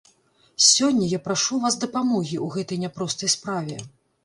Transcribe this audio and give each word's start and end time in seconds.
Сёння 0.67 1.09
я 1.11 1.19
прашу 1.27 1.51
ў 1.57 1.67
вас 1.67 1.77
дапамогі 1.85 2.35
ў 2.41 2.47
гэтай 2.57 2.83
няпростай 2.87 3.33
справе. 3.37 3.81